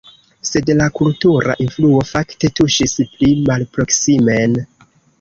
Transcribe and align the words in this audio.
Sed 0.51 0.71
la 0.79 0.87
kultura 0.99 1.57
influo 1.67 2.01
fakte 2.13 2.53
tuŝis 2.61 2.99
pli 3.15 3.33
malproksimen. 3.53 4.63